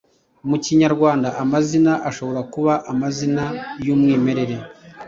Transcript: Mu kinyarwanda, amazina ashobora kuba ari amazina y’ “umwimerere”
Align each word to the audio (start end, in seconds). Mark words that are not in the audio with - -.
Mu 0.49 0.57
kinyarwanda, 0.63 1.27
amazina 1.43 1.93
ashobora 2.09 2.41
kuba 2.53 2.73
ari 2.77 2.85
amazina 2.93 3.43
y’ 3.85 3.87
“umwimerere” 3.95 4.55